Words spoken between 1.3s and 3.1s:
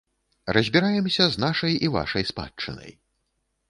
з нашай і вашай спадчынай.